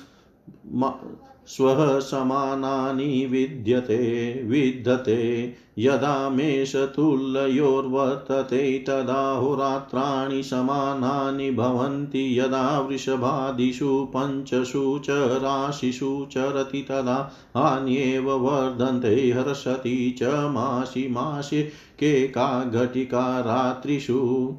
[1.57, 16.27] स्वः समानानि विद्यते विद्यते यदा मेषतुल्ययोर्वर्तते तदा होरात्राणि समानानि भवन्ति। यदा वृषभादिषु, पञ्चषु च राशिषु
[16.31, 24.53] चरति, तदा हान्येव वर्धन्ते, हर्षति च मासि मासि केका घटिका रात्रिषु।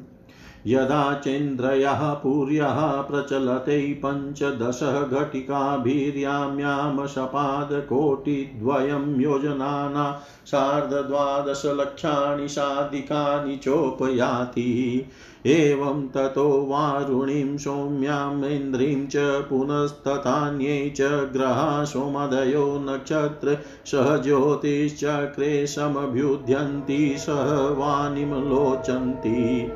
[0.67, 15.05] यदा चेन्द्रयः पुर्यः प्रचलते पञ्चदशः घटिकाभिर्याम्यां शपादकोटिद्वयं योजनाना सार्धद्वादशलक्षाणि साधिकानि चोपयाति।
[15.45, 28.25] एवं ततो वारुणीं सौम्यामिन्द्रीं च पुनस्तथान्ये च ग्रहा सोमदयो नक्षत्र सह ज्योतिश्चक्रे समभ्युध्यन्ति, सह वाणीं
[28.25, 29.72] लोचन्ति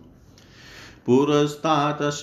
[1.07, 2.21] पुरस्तात् स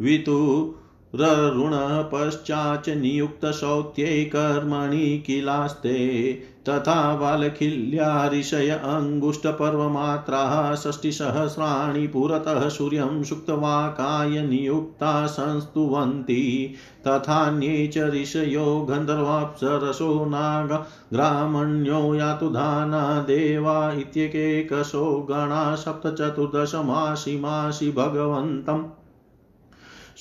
[0.00, 0.74] वितु
[1.14, 6.32] ऋण पश्चाच नियुक्तशौत्यै कर्मणि किलास्ते
[6.68, 16.74] तथा बालखिल्या ऋषय अङ्गुष्ठपर्वमात्राः षष्टिसहस्राणि पुरतः सूर्यं सुक्तवाकाय नियुक्ता संस्तुवन्ति।
[17.06, 28.84] तथान्ये च ऋषयो गन्धर्वाप्सरसो नाग ग्रामण्यो यातुधाना देवा इत्येकेकशो गणा सप्तचतुर्दशमासि मासि भगवन्तम्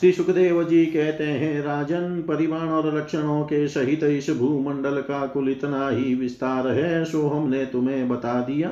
[0.00, 5.48] श्री सुखदेव जी कहते हैं, राजन परिमाण और लक्षणों के सहित इस भूमंडल का कुल
[5.48, 8.70] इतना ही विस्तार है, सो हमने तुम्हें बता दिया।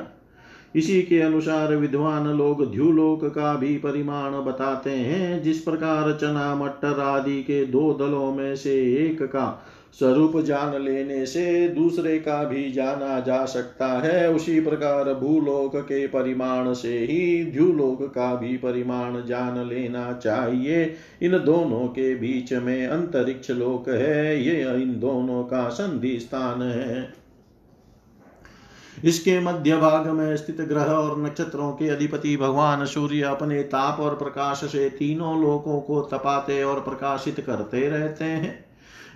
[0.75, 6.99] इसी के अनुसार विद्वान लोग ध्युलोक का भी परिमाण बताते हैं, जिस प्रकार चना मटर
[6.99, 12.71] आदि के दो दलों में से एक का स्वरूप जान लेने से दूसरे का भी
[12.71, 19.25] जाना जा सकता है। उसी प्रकार भूलोक के परिमाण से ही द्युलोक का भी परिमाण
[19.25, 25.69] जान लेना चाहिए। इन दोनों के बीच में अंतरिक्ष लोक है। ये इन दोनों का
[25.69, 27.13] संधि स्थान है।
[29.05, 34.15] इसके मध्य भाग में स्थित ग्रह और नक्षत्रों के अधिपति भगवान सूर्य अपने ताप और
[34.15, 38.66] प्रकाश से तीनों लोकों को तपाते और प्रकाशित करते रहते हैं।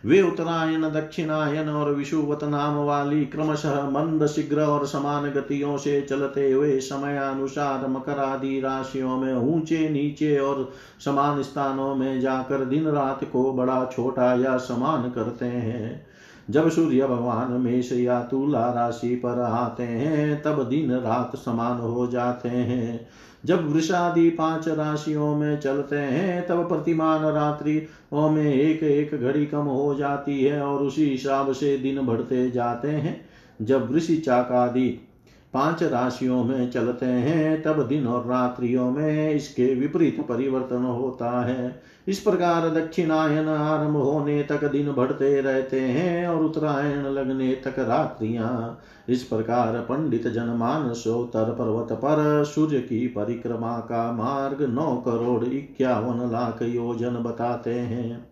[0.05, 6.51] वे उत्तरायण, दक्षिणायन और विषुवत नाम वाली क्रमशः मंद शीघ्र और समान गतियों से चलते
[6.51, 10.71] हुए समय अनुसार मकर आदि राशियों में ऊँचे, नीचे और
[11.05, 16.05] समान स्थानों में जाकर दिन रात को बड़ा, छोटा या समान करते हैं।
[16.49, 22.07] जब सूर्य भगवान मेष या तुला राशि पर आते हैं, तब दिन रात समान हो
[22.07, 23.07] जाते हैं।
[23.45, 29.63] जब वृषादि पाँच राशियों में चलते हैं, तब प्रतिमान रात्रि में एक एक घड़ी कम
[29.63, 33.25] हो जाती है और उसी हिसाब से दिन बढ़ते जाते हैं।
[33.61, 35.07] जब ऋषि चाकादि
[35.53, 41.81] पाँच राशियों में चलते हैं, तब दिन और रात्रियों में इसके विपरीत परिवर्तन होता है।
[42.07, 48.79] इस प्रकार दक्षिणायन आरंभ होने तक दिन बढ़ते रहते हैं और उत्तरायण लगने तक रात्रियाँ।
[49.09, 56.31] इस प्रकार पंडित जन सोतर पर्वत पर सूर्य की परिक्रमा का मार्ग नौ करोड़ इक्यावन
[56.31, 58.30] लाख योजन बताते हैं।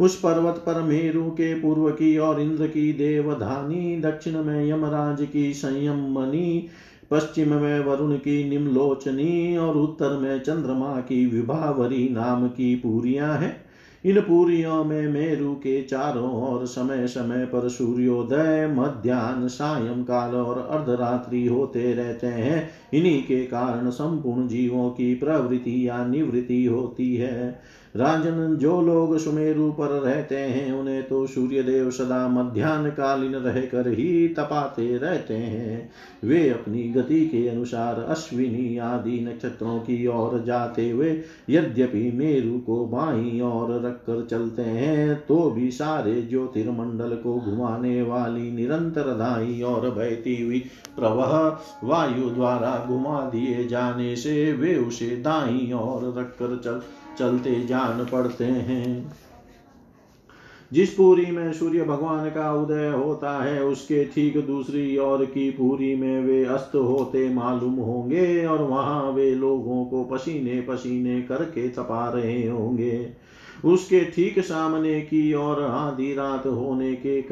[0.00, 5.54] उस पर्वत पर मेरु के पूर्व की और इंद्र की देवधानी, दक्षिण में यमराज की
[5.54, 6.68] संयमनी,
[7.10, 13.66] पश्चिम में वरुण की निम्लोचनी और उत्तर में चंद्रमा की विभावरी नाम की पूरियाँ हैं।
[14.04, 20.68] इन पूरियों में मेरु के चारों ओर समय समय पर सूर्योदय मध्यान्ह सायं काल और
[20.70, 27.60] अर्धरात्रि होते रहते हैं। इन्हीं के कारण संपूर्ण जीवों की प्रवृत्ति या निवृत्ति होती है।
[27.96, 33.88] राजन जो लोग सुमेरु पर रहते हैं, उन्हें तो सूर्य देव सदा मध्यान्ह कालीन रहकर
[33.88, 35.90] ही तपाते रहते हैं।
[36.24, 41.10] वे अपनी गति के अनुसार अश्विनी आदि नक्षत्रों की ओर जाते हुए
[41.50, 48.50] यद्यपि मेरु को बाई और रखकर चलते हैं तो भी सारे ज्योतिर्मंडल को घुमाने वाली
[48.50, 50.58] निरंतर दाई और बहती हुई
[50.96, 51.32] प्रवाह
[51.86, 56.80] वायु द्वारा घुमा दिए जाने से वे उसे दाई और रखकर चल
[57.18, 59.12] चलते जान पड़ते हैं।
[60.72, 65.94] जिस पूरी में सूर्य भगवान का उदय होता है, उसके ठीक दूसरी ओर की पूरी
[65.96, 72.10] में वे अस्त होते मालूम होंगे और वहाँ वे लोगों को पसीने पसीने करके तपा
[72.10, 73.12] रहे होंगे।
[73.64, 77.22] उसके ठीक सामने की ओर आधी रात होने के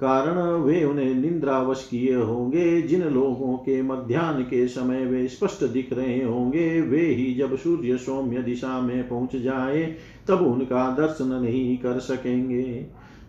[0.00, 5.92] कारण वे उन्हें निंद्रावश किए होंगे। जिन लोगों के मध्यान्ह के समय वे स्पष्ट दिख
[5.92, 9.96] रहे होंगे, वे ही जब सूर्य सौम्य दिशा में पहुँच जाए,
[10.28, 12.86] तब उनका दर्शन नहीं कर सकेंगे।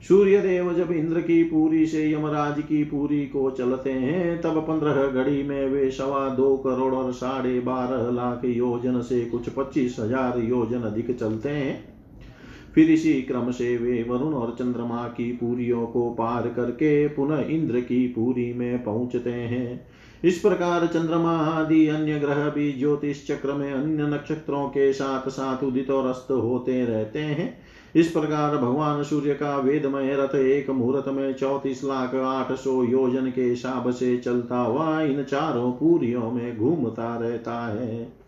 [0.07, 5.07] सूर्य देव जब इंद्र की पूरी से यमराज की पूरी को चलते हैं, तब पंद्रह
[5.07, 10.39] घड़ी में वे सवा दो करोड़ और साढ़े बारह लाख योजन से कुछ पच्चीस हज़ार
[10.39, 11.96] योजन अधिक चलते हैं।
[12.77, 17.79] फिर इसी क्रम से वे वरुण और चंद्रमा की पूरियों को पार करके पुनः इंद्र
[17.79, 19.87] की पूरी में पहुँचते हैं।
[20.23, 25.63] इस प्रकार चंद्रमा आदि अन्य ग्रह भी ज्योतिष चक्र में अन्य नक्षत्रों के साथ साथ
[25.63, 27.57] उदित और अस्त होते रहते हैं।
[27.95, 33.31] इस प्रकार भगवान सूर्य का वेदमय रथ एक मुहूर्त में चौतीस लाख आठ सौ योजन
[33.31, 38.26] के हिसाब से चलता हुआ इन चारों पूरियों में घूमता रहता है।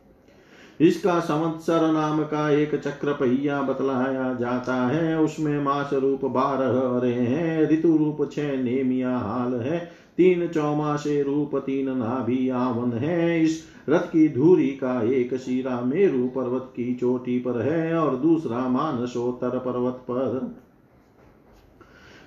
[0.80, 7.14] इसका संवत्सर नाम का एक चक्र पहिया बतलाया जाता है। उसमें मास रूप बारह अरे
[7.14, 9.80] हैं, ऋतु रूप छह नेमिया हाल है,
[10.18, 16.28] तीन चौमासे रूप तीन नाभि आवन है। इस रथ की धूरी का एक शिरा मेरु
[16.28, 20.56] पर्वत की चोटी पर है और दूसरा मानसोत्तर पर्वत पर।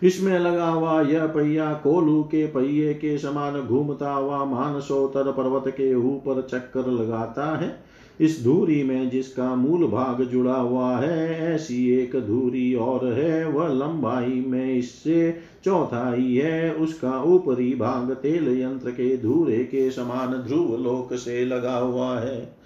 [0.03, 5.95] इसमें लगा हुआ यह पहिया कोलू के पहिए के समान घूमता हुआ मानसोत्तर पर्वत के
[5.95, 7.92] ऊपर चक्कर लगाता है।
[8.23, 13.69] इस धूरी में जिसका मूल भाग जुड़ा हुआ है, ऐसी एक धूरी और है। वह
[13.69, 20.77] लंबाई में इससे चौथाई है। उसका ऊपरी भाग तेल यंत्र के धूरे के समान ध्रुव
[20.77, 22.57] लोक से लगा हुआ है।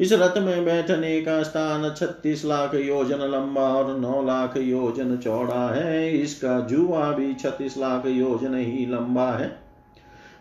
[0.00, 5.74] इस रथ में बैठने का स्थान छत्तीस लाख योजन लंबा और नौ लाख योजन चौड़ा
[5.74, 9.63] है। इसका जुआ भी छत्तीस लाख योजन ही लंबा है।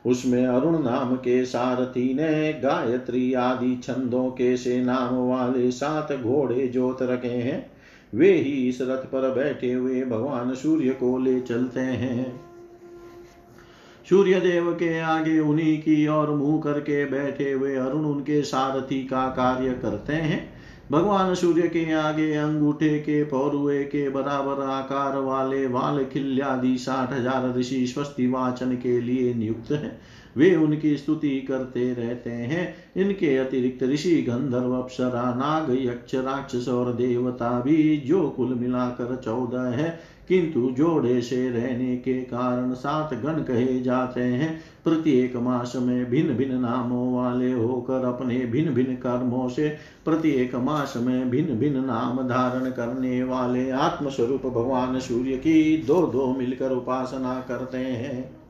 [0.05, 6.67] उसमें अरुण नाम के सारथी ने गायत्री आदि छंदों के से नाम वाले सात घोड़े
[6.67, 7.71] जोत रखे हैं।
[8.15, 12.41] वे ही इस रथ पर बैठे हुए भगवान सूर्य को ले चलते हैं।
[14.09, 19.27] सूर्य देव के आगे उन्हीं की ओर मुँह करके बैठे हुए अरुण उनके सारथी का
[19.27, 20.52] कार्य करते हैं।
[20.93, 27.53] भगवान सूर्य के आगे अंगूठे के पौरुए के बराबर आकार वाले वाल खिल्यादि साठ हज़ार
[27.57, 29.99] ऋषि स्वस्ति वाचन के लिए नियुक्त है।
[30.37, 36.93] वे उनकी स्तुति करते रहते हैं। इनके अतिरिक्त ऋषि, गंधर्व, अप्सरा, नाग, यक्ष, राक्षस और
[36.93, 43.33] देवता भी जो कुल मिलाकर चौदह है। किंतु जोड़े से रहने के कारण सात गण
[43.33, 49.49] कहे जाते हैं। प्रत्येक मास में भिन्न भिन्न नामों वाले होकर अपने भिन्न भिन्न कर्मों
[49.49, 49.69] से
[50.05, 56.35] प्रत्येक मास में भिन्न भिन्न नाम धारण करने वाले आत्मस्वरूप भगवान सूर्य की दो दो
[56.37, 58.42] मिलकर उपासना करते हैं।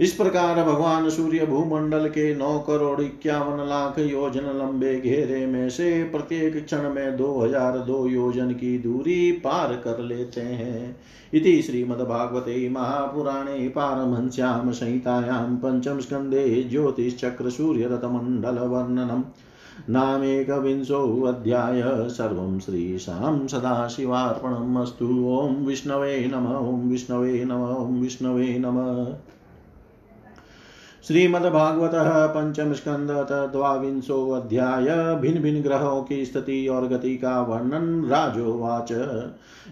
[0.00, 6.04] इस प्रकार भगवान सूर्य भूमंडल के नौ करोड़ इक्यावन लाख योजन लंबे घेरे में से
[6.04, 10.96] प्रत्येक क्षण में दो हज़ार दो योजन की दूरी पार कर लेते हैं।
[11.34, 19.22] इति श्रीमद्भागवते महापुराणे पारमहंस्यां संहितायां पंचम स्कन्धे ज्योतिश्चक्र सूर्यरथमण्डलवर्णनम्
[19.90, 25.06] नामेकविंशोऽध्याय सर्वं श्रीशां सदाशिवार्पणम् अस्तु।
[25.38, 29.33] ॐ विष्णवे नम। ॐ विष्णवे नम। ॐ विष्णवे नमः।
[31.08, 31.90] श्रीमद्भागवत
[32.28, 33.08] पंचम स्कंद
[33.52, 38.92] द्वांशो अध्याय भिन्न भिन्न ग्रहों की स्थिति और गति का वर्णन राजोवाच।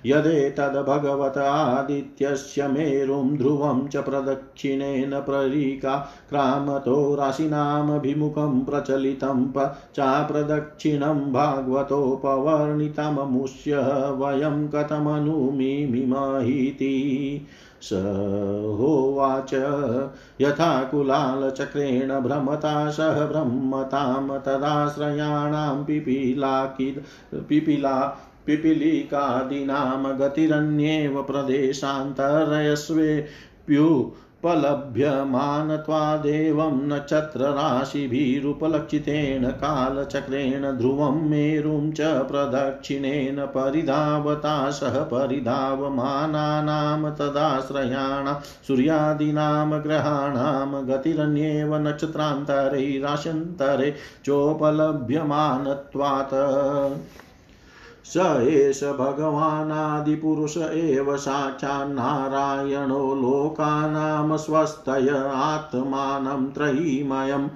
[0.07, 9.53] यदे तद भगवत आदित्यस्य मेरुं ध्रुवं च प्रदक्षिणेन प्ररीका क्राम क्रामतो राशिनामभिमुखं प्रचलितं
[9.97, 13.77] चाप्रदक्षिणं भागवतोपवर्णितममुष्य
[14.19, 17.47] वयं कथमनुमिमिमहीति।
[17.83, 17.93] स
[18.79, 19.51] होवाच।
[20.41, 27.05] यथा कुलालचक्रेण भ्रमता सह ब्रह्मतां तदाश्रयाणां पिपीलाकिद
[27.49, 34.13] पिपीला पिपीलिकादीनां गतिरन्येव प्रदेशान्तरयस्वेप्यु
[34.43, 48.35] उपलभ्यमानत्वादेवं नक्षत्रराशिभिरुपलक्षितेन कालचक्रेण ध्रुवं मेरुं च प्रदक्षिणेन परिधावता सह परिधावमानानां तदाश्रयाणां
[48.67, 53.95] सूर्यादीनां ग्रहाणां गतिरन्येव नक्षत्रान्तरैराश्यन्तरे
[54.25, 56.35] चोपलभ्यमानत्वात्।
[58.05, 58.17] स
[58.51, 67.49] एष भगवानादिपुरुष एव साक्षान्नारायणो लोकानां स्वस्तय आत्मानं त्रयीमयम्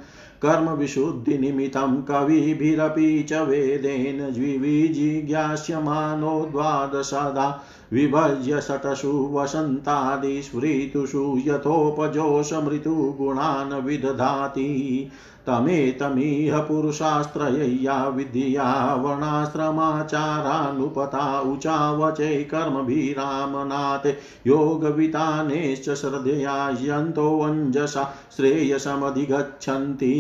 [0.43, 7.47] कर्मविशुद्धिनिमित्तं कविभिरपि च वेदेन द्विविजिज्ञास्यमानो द्वादशदा
[7.93, 15.11] विभज्य शतसु वसन्तादिस्मृतुषु यथोपजोषमृतुगुणान् विदधाति
[15.47, 24.17] तमेतमिह पुरुषास्त्रय्या विद्या वर्णाश्रमाचारानुपता उचावचै कर्मभिरामनाथे
[24.47, 30.15] योगवितानेश्च श्रद्धया यन्तोऽञ्जसा श्रेयसमधिगच्छन्ति।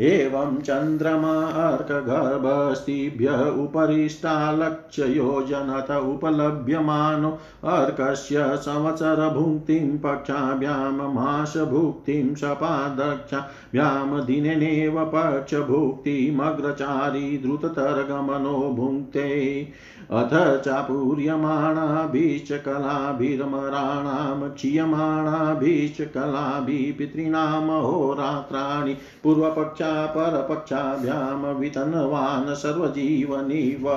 [0.00, 3.28] एवं चन्द्रमा अर्कगर्भस्तिभ्य
[3.62, 19.68] उपरिष्टालक्ष्ययोजनत उपलभ्यमानो अर्कस्य संवत्सरभुक्तिं पक्षाभ्यां मासभुक्तिं सपादक्षाभ्यां दिनेनेव पक्षभुक्तिमग्रचारी द्रुततरगमनो भुङ्क्ते
[20.12, 33.90] अथ चापूर्यमाणाभिश्च कलाभिरमराणां क्षीयमाणाभिश्च कलाभिः पितॄणामहोरात्राणि पूर्वपक्षा परपक्षाभ्यां वितन्वान् सर्वजीवनिव,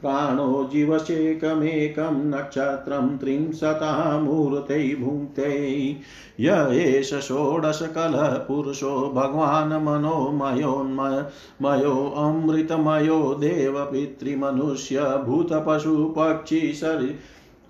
[0.00, 5.96] प्राणो जीवशेकमेकं नक्षत्रं त्रिंशतः मूर्तै भुङ्क्ते।
[6.40, 8.28] य एष षोडशकलः
[9.12, 9.84] भगवान्
[15.52, 17.14] मनोमयोन्मयोऽमृतमयो पशु पक्षी शरी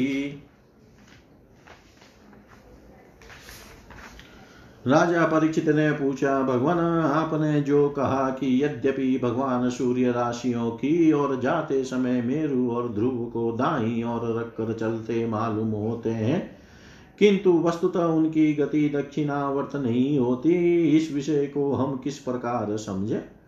[4.88, 11.40] राजा परीक्षित ने पूछा, भगवान, आपने जो कहा कि यद्यपि भगवान सूर्य राशियों की और
[11.42, 16.40] जाते समय मेरु और ध्रुव को दाई और रखकर चलते मालूम होते हैं,
[17.20, 20.54] किंतु वस्तुतः उनकी गति दक्षिणावर्त नहीं होती,
[20.98, 23.41] इस विषय को हम किस प्रकार समझे?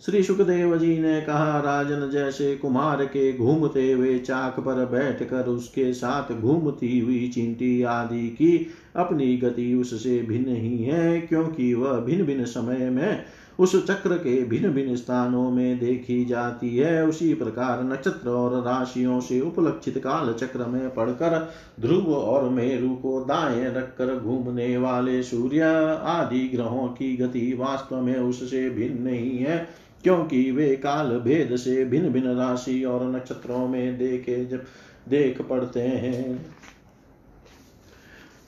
[0.00, 5.92] श्री सुखदेव जी ने कहा, राजन जैसे कुमार के घूमते हुए चाक पर बैठकर उसके
[5.92, 12.24] साथ घूमती हुई चिंटी आदि की अपनी गति उससे भिन्न ही है, क्योंकि वह भिन्न
[12.24, 13.24] भिन्न समय में
[13.58, 19.20] उस चक्र के भिन्न भिन्न स्थानों में देखी जाती है। उसी प्रकार नक्षत्र और राशियों
[19.20, 21.38] से उपलक्षित काल चक्र में पढ़कर
[21.80, 25.62] ध्रुव और मेरु को दाएँ रखकर घूमने वाले सूर्य
[26.06, 31.84] आदि ग्रहों की गति वास्तव में उससे भिन्न नहीं है। क्योंकि वे काल भेद से
[31.84, 34.62] भिन्न भिन्न राशि और नक्षत्रों में देखे जब
[35.08, 36.46] देख पड़ते हैं।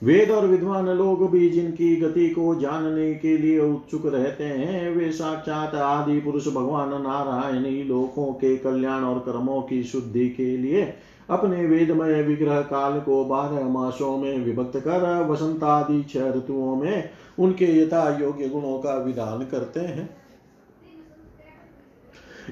[0.03, 5.13] वेद और विद्वान लोग भी जिनकी गति को जानने के लिए उत्सुक रहते हैं, वे
[5.13, 10.95] साक्षात आदि पुरुष भगवान नारायण लोकों के कल्याण और कर्मों की शुद्धि के लिए
[11.31, 17.11] अपने वेदमय विग्रह काल को बारह मासों में विभक्त कर वसंत आदि छह ऋतुओं में
[17.39, 20.18] उनके यथा योग्य गुणों का विधान करते हैं।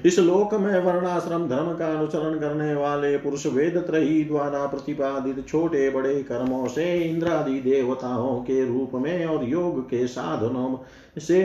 [0.05, 5.89] इस लोक में वर्णाश्रम, धर्म का अनुसरण करने वाले पुरुष वेद त्रही द्वारा प्रतिपादित छोटे
[5.89, 10.77] बड़े कर्मों से इंद्रादि देवताओं के रूप में और योग के साधनों
[11.19, 11.43] से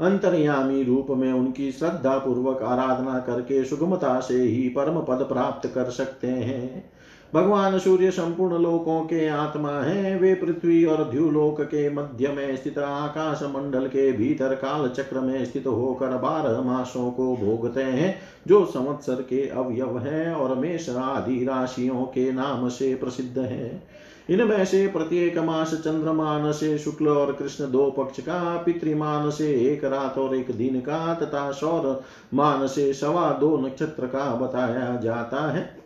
[0.00, 5.90] अंतर्यामी रूप में उनकी श्रद्धा पूर्वक आराधना करके सुगमता से ही परम पद प्राप्त कर
[5.90, 6.93] सकते हैं।
[7.34, 12.78] भगवान सूर्य संपूर्ण लोकों के आत्मा है। वे पृथ्वी और द्युलोक के मध्य में स्थित
[12.78, 18.18] आकाश मंडल के भीतर काल चक्र में स्थित होकर बारह मासों को भोगते हैं,
[18.48, 23.82] जो संवत्सर के अवयव है और मेष आदि राशियों के नाम से प्रसिद्ध है।
[24.30, 29.84] इनमें से प्रत्येक मास चंद्रमान से शुक्ल और कृष्ण दो पक्ष का, पितृमान से एक
[29.84, 32.02] रात और एक दिन का, तथा सौर
[32.34, 35.83] मान से सवा दो नक्षत्र का बताया जाता है।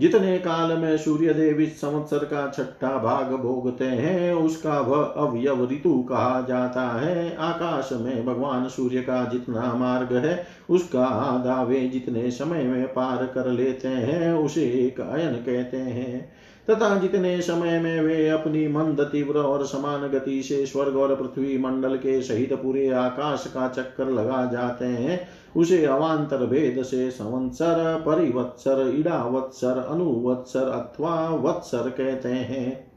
[0.00, 5.68] जितने काल में सूर्य देव इस संवत्सर का छठा भाग भोगते हैं, उसका वह अवयव
[5.72, 11.80] ऋतु कहा जाता है। आकाश में भगवान सूर्य का जितना मार्ग है, उसका आधा वे
[11.80, 16.32] जितने समय में पार कर लेते हैं, उसे एक अयन कहते हैं।
[16.70, 21.58] तथा जितने समय में वे अपनी मंद, तीव्र और समान गति से स्वर्ग और पृथ्वी
[21.58, 28.02] मंडल के सहित पूरे आकाश का चक्कर लगा जाते हैं उसे अवान्तर भेद से संवत्सर,
[28.06, 32.92] परिवत्सर, इडावत्सर, अनुवत्सर अथवा वत्सर कहते हैं।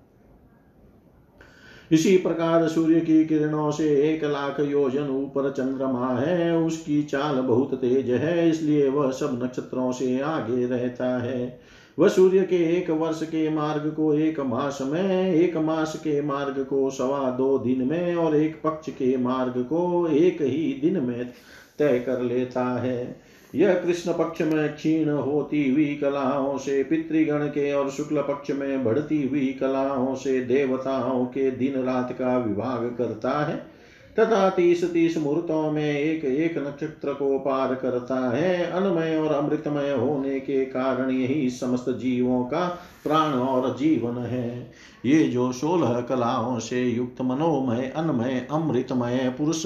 [1.91, 7.73] इसी प्रकार सूर्य की किरणों से एक लाख योजन ऊपर चंद्रमा है, उसकी चाल बहुत
[7.73, 11.59] तेज है, इसलिए वह सब नक्षत्रों से आगे रहता है।
[11.99, 16.63] वह सूर्य के एक वर्ष के मार्ग को एक मास में, एक मास के मार्ग
[16.63, 21.33] को सवा दो दिन में, और एक पक्ष के मार्ग को एक ही दिन में
[21.79, 23.21] तय कर लेता है।
[23.55, 28.83] यह कृष्ण पक्ष में क्षीण होती हुई कलाओं से, पितृगण के और शुक्ल पक्ष में
[28.83, 33.75] बढ़ती हुई कलाओं से, देवताओं के दिन रात का विभाग करता है।
[34.19, 39.91] तथा तीस तीस मुहूर्तों में एक एक नक्षत्र को पार करता है। अनमय और अमृतमय
[39.91, 44.71] होने के कारण यही समस्त जीवों का प्राण और जीवन है।
[45.05, 49.63] ये जो सोलह कलाओं से युक्त मनोमय, अनमय, अमृतमय पुरुष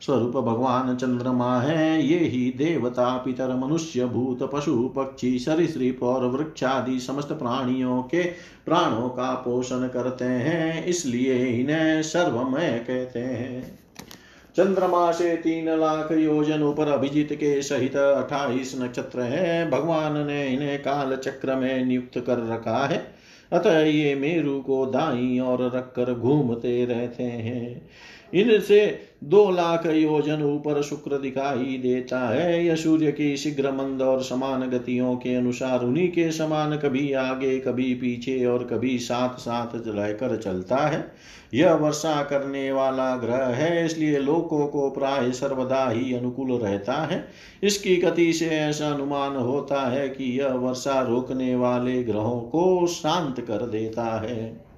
[0.00, 7.00] स्वरूप भगवान चंद्रमा है, ये ही देवता, पितर, मनुष्य, भूत, पशु, पक्षी, सरिसृप और वृक्षादि
[7.00, 8.22] समस्त प्राणियों के
[8.66, 13.78] प्राणों का पोषण करते हैं, इसलिए इन्हें सर्वमय कहते हैं।
[14.56, 20.78] चंद्रमा से तीन लाख योजन ऊपर अभिजीत के सहित अठाईस नक्षत्र है, भगवान ने इन्हें
[20.78, 23.11] काल चक्र में नियुक्त कर रखा है।
[23.52, 27.90] अतः ये मेरु को दाई और रखकर घूमते रहते हैं।
[28.34, 34.22] इनसे दो लाख योजन ऊपर शुक्र दिखाई देता है। यह सूर्य की शीघ्र मंद और
[34.22, 39.68] समान गतियों के अनुसार उन्हीं के समान कभी आगे, कभी पीछे और कभी साथ साथ
[39.86, 41.12] रहकर चलता है।
[41.54, 47.28] यह वर्षा करने वाला ग्रह है, इसलिए लोकों को प्राय सर्वदा ही अनुकूल रहता है।
[47.62, 53.40] इसकी गति से ऐसा अनुमान होता है कि यह वर्षा रोकने वाले ग्रहों को शांत
[53.40, 54.71] कर देता है।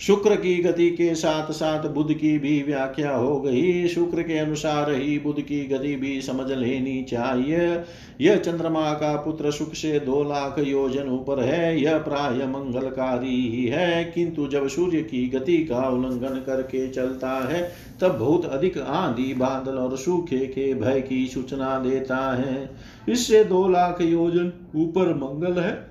[0.00, 4.92] शुक्र की गति के साथ साथ बुद्ध की भी व्याख्या हो गई। शुक्र के अनुसार
[4.92, 7.80] ही बुद्ध की गति भी समझ लेनी चाहिए।
[8.20, 13.66] यह चंद्रमा का पुत्र सुख से दो लाख योजन ऊपर है। यह प्राय मंगलकारी ही
[13.66, 19.34] है। किंतु जब सूर्य की गति का उल्लंघन करके चलता है, तब बहुत अधिक आंधी,
[19.34, 22.70] बादल और सूखे के भय की सूचना देता है।
[23.08, 25.89] इससे दो लाख योजन ऊपर मंगल है।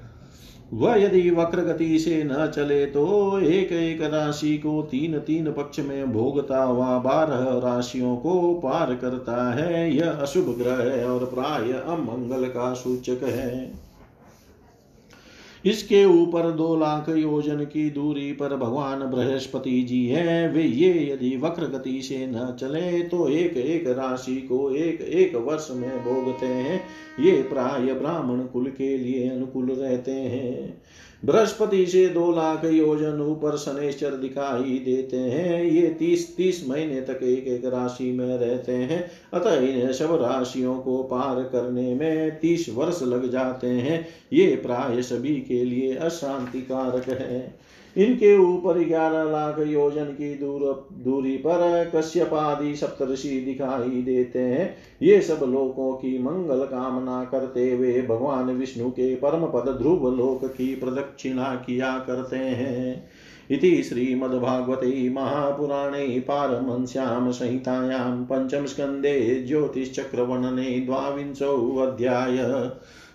[0.74, 5.80] वह यदि वक्र गति से न चले तो एक एक राशि को तीन तीन पक्ष
[5.80, 12.46] में भोगता हुआ बारह राशियों को पार करता है। यह अशुभ ग्रह और प्राय अमंगल
[12.46, 13.89] का सूचक है।
[15.66, 21.36] इसके ऊपर दो लाख योजन की दूरी पर भगवान बृहस्पति जी है। वे ये यदि
[21.38, 26.46] वक्र गति से न चले तो एक एक राशि को एक एक वर्ष में भोगते
[26.46, 26.82] हैं।
[27.20, 30.82] ये प्राय ब्राह्मण कुल के लिए अनुकूल रहते हैं।
[31.26, 37.20] बृहस्पति से दो लाख योजन ऊपर शनेश्वर दिखाई देते हैं। ये तीस तीस महीने तक
[37.24, 42.66] एक एक राशि में रहते हैं। अतः इन्हें सब राशियों को पार करने में तीस
[42.70, 47.60] वर्ष लग जाते हैं। ये प्राय सभी के लिए अशांति कारक है।
[47.98, 54.76] इनके ऊपर ग्यारह लाख योजन की दूर, दूरी पर कश्यप आदि सप्तषि दिखाई देते हैं।
[55.02, 60.46] ये सब लोकों की मंगल कामना करते हुए भगवान विष्णु के परम पद ध्रुव लोक
[60.46, 63.10] की प्रदक्षिणा किया करते हैं।
[63.52, 72.38] इति श्रीमद्भागवते महापुराणे पारमंस्यां संहितायां पञ्चमस्कन्धे ज्योतिश्चक्रवर्णने द्वाविंशोऽध्याय।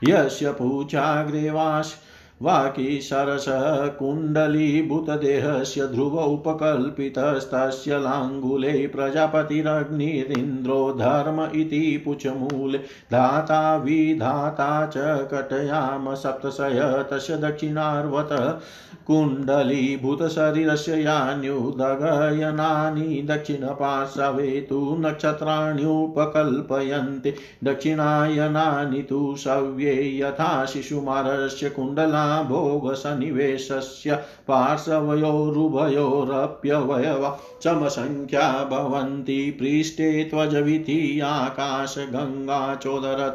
[0.04, 1.94] यस्य पूचाग्रेवास्
[2.42, 12.78] वाकीसरसः कुण्डलीभूतदेहस्य ध्रुव उपकल्पितस्तस्य लाङ्गुले प्रजापतिरग्निरिन्द्रो धर्म इति पुचमूले।
[13.12, 18.62] धाता विधाता च कटयाम सप्तशय तस्य दक्षिणार्वत
[19.06, 27.34] कुण्डलीभूतशरीरस्य यान्युदगयनानि दक्षिणपार्श्वे तु नक्षत्राण्युपकल्पयन्ते
[27.64, 43.34] दक्षिणायनानि तु सव्ये यथा शिशुमारस्य कुण्डला भोगसन्निवेशस्य पार्श्वयोरुभयोरप्यवयवा समसङ्ख्या भवन्ति। पृष्ठे त्वजविधि आकाशगङ्गाचोदरत।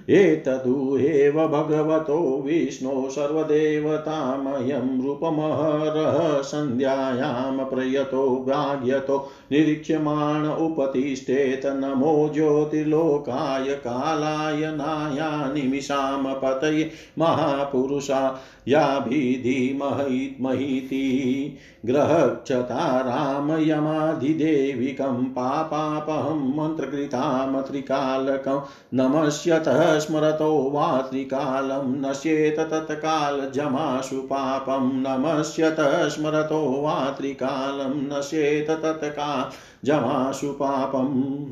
[0.08, 9.18] एतदु एव भगवतो विष्णो सर्वदेवतामयं रूपमहरः सन्ध्यायां प्रयतो भाग्यतो
[9.52, 16.34] निरीक्ष्यमाण उपतिष्ठेत नमो ज्योतिर्लोकाय कालाय नाया निमिषां
[18.68, 28.62] पतये महापुरुषा याभिधीमहीति ग्रहक्षता रामयमाधिदेविकं पापापहं मन्त्रकृतामत्रिकालकं
[28.94, 41.46] नमस्यतः स्मरतो वा त्रिकालं नश्येत तत्कालजमाशु पापं नमस्यतः स्मरतो वा त्रिकालं नश्येत तत्कालजमाशु पापम्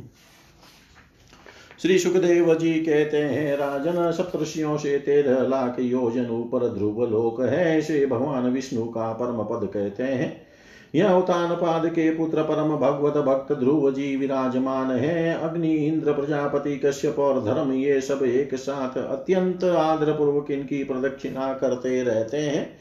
[1.84, 7.78] श्री सुखदेव जी कहते हैं, राजन सप्तषियों से तेरह लाख योजन ऊपर ध्रुव लोक है,
[7.78, 10.46] इसे भगवान विष्णु का परम पद कहते हैं।
[10.94, 16.76] यह उतान पाद के पुत्र परम भगवत भक्त ध्रुव जी विराजमान है। अग्नि, इंद्र, प्रजापति,
[16.76, 22.76] कश्यप और धर्म, ये सब एक साथ अत्यंत आदर पूर्वक इनकी प्रदक्षिणा करते रहते हैं।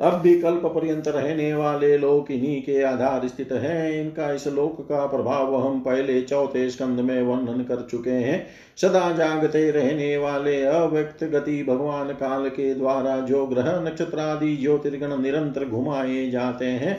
[0.00, 4.80] अब भी कल्प पर्यंत रहने वाले लोक इन्हीं के आधार स्थित है। इनका इस लोक
[4.80, 10.62] का प्रभाव हम पहले चौथे स्कंद में वर्णन कर चुके हैं। सदा जागते रहने वाले
[10.62, 16.98] अव्यक्त गति भगवान काल के द्वारा जो ग्रह नक्षत्र आदि ज्योतिर्गण निरंतर घुमाए जाते हैं,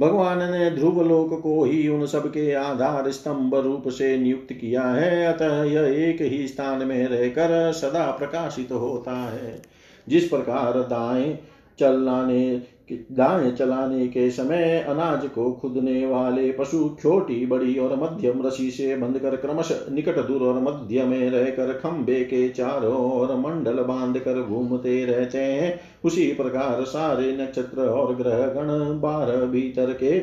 [0.00, 4.82] भगवान ने ध्रुव लोक को ही उन सब के आधार स्तंभ रूप से नियुक्त किया
[4.82, 9.62] है। अतः यह एक ही स्थान में रहकर सदा प्रकाशित होता है।
[10.08, 11.38] जिस प्रकार दाएँ
[11.80, 12.62] चलाने
[13.12, 18.96] दाएँ चलाने के समय अनाज को खुदने वाले पशु छोटी, बड़ी और मध्यम रसी से
[18.96, 24.42] बंधकर क्रमश निकट, दूर और मध्य में रहकर खंबे के चारों ओर मंडल बाँध कर
[24.42, 30.18] घूमते रहते हैं। उसी प्रकार सारे नक्षत्र और ग्रह गण बारह भीतर के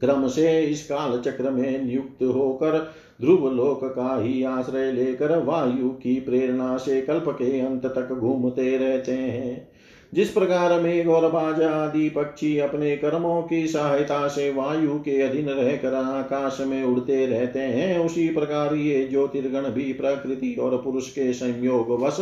[0.00, 2.78] क्रम से इस काल चक्र में नियुक्त होकर
[3.20, 8.76] ध्रुव लोक का ही आश्रय लेकर वायु की प्रेरणा से कल्प के अंत तक घूमते
[8.76, 9.69] रहते हैं।
[10.14, 15.48] जिस प्रकार मेघ और बाजा आदि पक्षी अपने कर्मों की सहायता से वायु के अधीन
[15.48, 21.32] रहकर आकाश में उड़ते रहते हैं, उसी प्रकार ये ज्योतिर्गण भी प्रकृति और पुरुष के
[21.32, 22.20] संयोग वश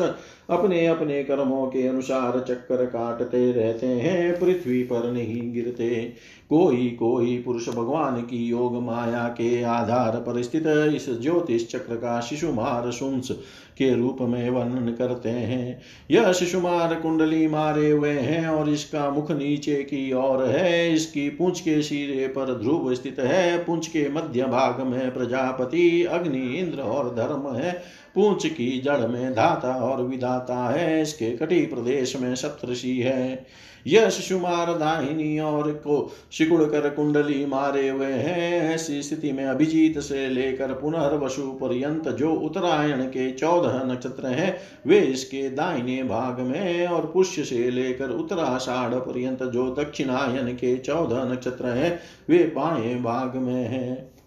[0.51, 6.13] अपने अपने कर्मों के अनुसार चक्कर काटते रहते हैं, पृथ्वी पर नहीं गिरते।
[6.51, 12.21] कोई कोई पुरुष भगवान की योग माया के आधार पर स्थित इस ज्योतिष चक्र का
[12.21, 13.31] शिशुमार सुंस
[13.79, 19.31] के रूप में वर्णन करते हैं। यह शिशुमार कुंडली मारे हुए हैं और इसका मुख
[19.31, 24.45] नीचे की ओर है। इसकी पूंछ के सिरे पर ध्रुव स्थित है। पूंछ के मध्य
[24.45, 27.73] भाग में प्रजापति, अग्नि, इंद्र और धर्म है।
[28.15, 33.47] पूंछ की जड़ में धाता और विधाता है। इसके कटी प्रदेश में सप्तषि है।
[33.87, 39.99] यह शिशुमार दाहिनी और को सिकुड़ कर कुंडली मारे हुए हैं। ऐसी स्थिति में अभिजीत
[39.99, 46.87] से लेकर पुनर्वसु पर्यंत जो उत्तरायण के चौदह नक्षत्र हैं, वे इसके दाहिने भाग में
[46.87, 53.37] और पुष्य से लेकर उत्तराषाढ़ पर्यंत जो दक्षिणायन के चौदह नक्षत्र हैं, वे बाएँ भाग
[53.37, 54.18] में हैं।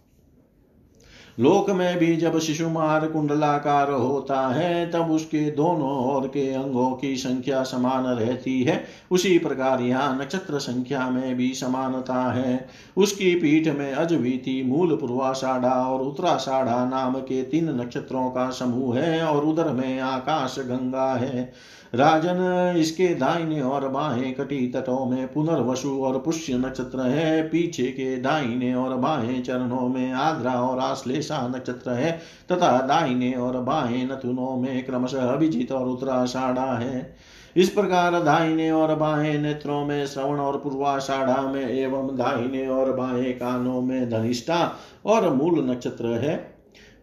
[1.39, 7.15] लोक में भी जब शिशुमार कुंडलाकार होता है, तब उसके दोनों ओर के अंगों की
[7.15, 13.67] संख्या समान रहती है। उसी प्रकार यहाँ नक्षत्र संख्या में भी समानता है। उसकी पीठ
[13.67, 19.69] में अजवीति, मूल पूर्वाषाढ़ा और उत्तराषाढ़ा नाम के तीन नक्षत्रों का समूह है और उधर
[19.69, 21.53] में आकाश गंगा है।
[21.93, 28.17] राजन, इसके दाहिने और बाएँ कटी तटों में पुनर्वसु और पुष्य नक्षत्र है। पीछे के
[28.17, 32.11] दाहिने और बाएँ चरणों में आद्रा और आश्लेषा नक्षत्र है
[32.51, 37.15] तथा दाहिने और बाहें नथुनों में क्रमशः अभिजित और उत्तराषाढ़ा है।
[37.55, 43.33] इस प्रकार दाहिने और बाएँ नेत्रों में श्रवण और पूर्वाषाढ़ा में एवं दाहिने और बाएँ
[43.33, 44.75] कानों में धनिष्ठा
[45.05, 46.50] और मूल नक्षत्र है।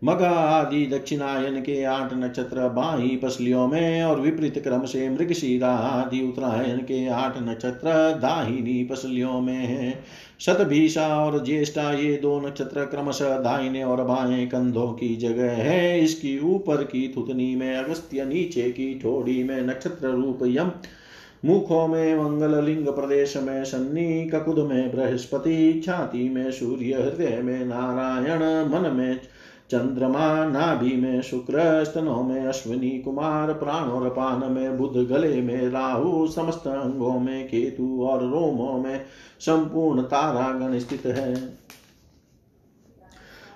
[0.04, 6.28] मग आदि दक्षिणायन के आठ नक्षत्र बाही पसलियों में और विपरीत क्रम से मृगशीरा आदि
[6.28, 10.04] उत्तरायण के आठ नक्षत्र दाहिनी पसलियों में है।
[10.40, 16.38] शतभीषा और ज्येष्ठा, ये दो नक्षत्र क्रमशः दाहिने और बाएँ कंधों की जगह है। इसकी
[16.38, 20.70] ऊपर की थुतनी में अगस्त्य, नीचे की ठोड़ी में नक्षत्र रूप यम।
[21.44, 27.64] मुखों में मंगल लिंग प्रदेश में शनि, ककुद में बृहस्पति, छाती में सूर्य, हृदय में
[27.64, 29.20] नारायण, मन में
[29.70, 35.68] चंद्रमा नाभि में शुक्र, स्तनों में अश्विनी कुमार, प्राण और पान में बुध, गले में
[35.68, 39.00] राहु, समस्त अंगों में केतु और रोमों में
[39.40, 41.34] संपूर्ण तारागण स्थित है।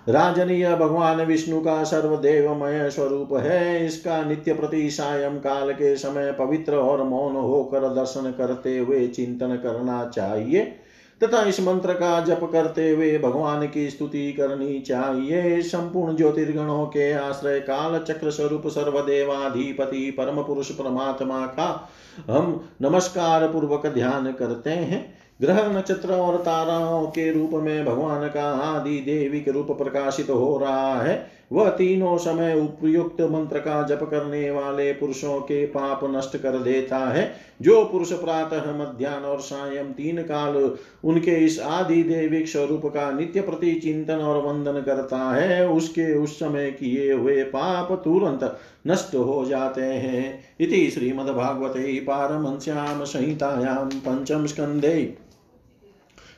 [0.09, 6.77] राजनीय भगवान विष्णु का सर्वदेवमय स्वरूप है। इसका नित्य प्रति सायं काल के समय पवित्र
[6.77, 10.75] और मौन होकर दर्शन करते हुए चिंतन करना चाहिए।
[11.25, 17.13] तथा इस मंत्र का जप करते हुए भगवान की स्तुति करनी चाहिए। संपूर्ण ज्योतिर्गणों के
[17.13, 21.91] आश्रय काल चक्र स्वरूप सर्वदेवाधिपति परम पुरुष परमात्मा का
[22.31, 25.05] हम नमस्कार पूर्वक ध्यान करते हैं।
[25.41, 30.59] ग्रह नक्षत्र और ताराओं के रूप में भगवान का आदि देवी के रूप प्रकाशित हो
[30.59, 36.37] रहा है। वह तीनों समय उपयुक्त मंत्र का जप करने वाले पुरुषों के पाप नष्ट
[36.37, 40.57] कर देता है। जो पुरुष प्रातः मध्यान्ह और सायं तीन काल
[41.05, 46.39] उनके इस आदि देविक स्वरूप का नित्य प्रति चिंतन और वंदन करता है, उसके उस
[46.39, 55.15] समय किए हुए पाप तुरंत नष्ट हो जाते हैं। इति श्रीमद्भागवते पारमश्याम संहितायां पंचम स्कंदे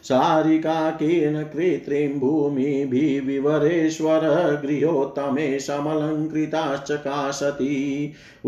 [0.03, 4.25] सारिकाकेन कृत्रिं भूमिभिविवरेश्वर
[4.63, 7.75] गृहोत्तमे समलङ्कृताश्चकाशति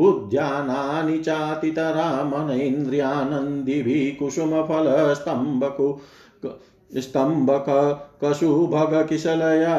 [0.08, 5.90] उद्यानानि चातितरामनेन्द्रियानन्दिभिः कुसुमफलस्तम्भकु
[7.02, 7.68] स्तम्भक
[8.24, 9.76] कशुभगकिशलया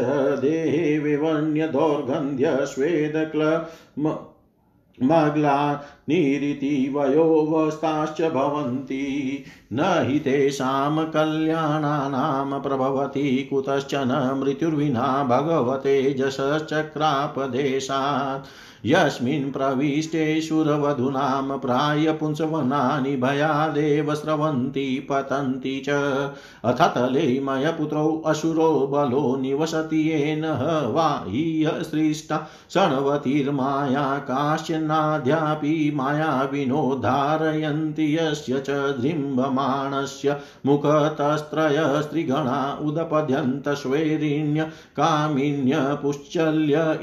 [0.41, 3.66] देहे विवर्ण्यदौर्गन्ध्य स्वेदक्ल
[5.04, 9.43] मग्लानिरिति वयोवस्थाश्च भवन्ति।
[9.74, 18.46] न हि तेषां कल्याणानां प्रभवति कुतश्चन मृत्युर्विना भगवते जशचक्रापदेशात्
[18.86, 25.89] यस्मिन् प्रविष्टे शुरवधूनां प्रायपुंसवनानि भयादेव स्रवन्ति पतन्ति च।
[26.65, 30.43] अथ तले मयपुत्रौ असुरो बलो निवसति येन
[30.93, 32.38] वा हीयसृष्टा
[32.73, 38.69] षण्वतिर्माया काश्चनाद्यापि मायाविनो धारयन्ति यस्य च
[38.99, 44.63] जृम्भमाणस्य मुखतस्त्रय स्त्रीगणा उदपद्यन्तस्वैरिण्य
[44.99, 45.73] कामिन्य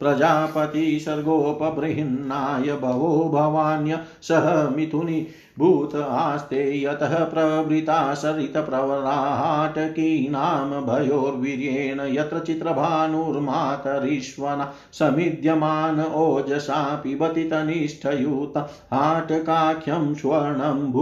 [0.00, 5.26] प्रजापति सर्गोपबृह्णाय भवो भवान्य सह मिथुनि
[5.58, 20.92] भूत आस्ते यतः प्रवृता सरितप्रवराहाटकीनां भयोर्वीर्येण यत्र चित्रभानुर्मातरीश्वना समिद्यमान ओजसा पिबति तनिष्ठयुत हाटकाख्यं स्वर्णं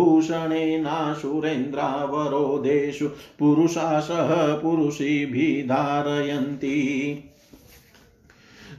[1.10, 3.08] भूषणेनासुरेन्द्रावरोधेषु
[3.38, 7.26] पुरुषा सह पुरुषीभिः धारयन्ति।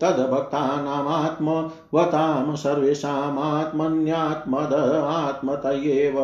[0.02, 6.16] तद्भक्तानामात्मवतां सर्वेषामात्मन्यात्मद आत्मतयेव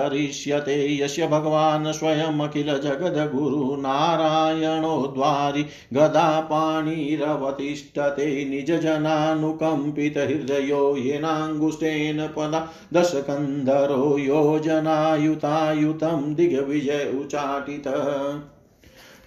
[0.00, 17.88] तस्यानुचरितमुपरिष्टाद्विस्तरिष्यते यस्य भगवान् स्वयमखिल जगद्गुरुनारायणो द्वारि गदापाणिरवतिष्ठते निजजनानुकम्पितहृदयो येनाङ्गुष्ठेन पदा दशकन्धरो योजनायुतायुतं दिग्विजय उचाटित।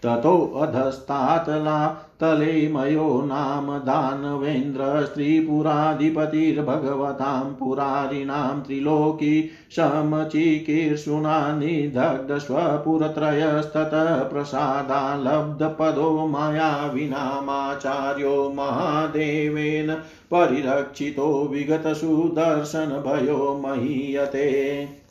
[0.03, 19.97] ततोऽधस्तातला तले मयो नाम दानवेन्द्र स्त्रीपुराधिपतिर्भगवतां पुरारिणां त्रिलोकी समचिकीर्षुणा निदग्धस्वपुरत्रयस्ततः प्रसादालब्धपदो मया विनामाचार्यो महादेवेन
[20.34, 25.03] परिरक्षितो विगतसुदर्शनभयो महीयते।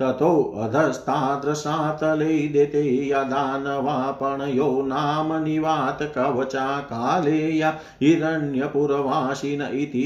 [0.00, 7.70] ततोऽधस्तादृशातले दिते यदानवापणयो नाम निवात कवचा कालेया
[8.02, 10.02] हिरण्यपुरवासिन इति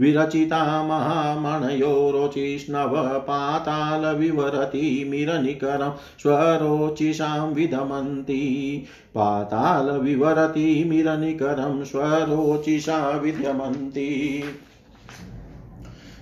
[0.00, 8.84] विरचिता महामणयो रोचिष्णव पातालविवरतिमिरनिकरं स्वरोचिषां विधमन्ति
[9.14, 14.42] पातालविवरतिमिरनिकरं स्वरोचिषा विद्यमन्ति।